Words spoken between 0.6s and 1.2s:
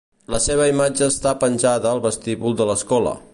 imatge